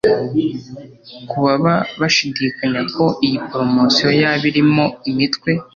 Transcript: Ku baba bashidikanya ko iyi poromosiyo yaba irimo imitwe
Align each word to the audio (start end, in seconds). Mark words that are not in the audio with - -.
Ku 1.29 1.37
baba 1.45 1.73
bashidikanya 1.99 2.81
ko 2.95 3.05
iyi 3.25 3.37
poromosiyo 3.47 4.09
yaba 4.21 4.43
irimo 4.51 4.85
imitwe 5.09 5.51